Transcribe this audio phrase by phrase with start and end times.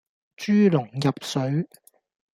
[0.35, 1.67] 豬籠入水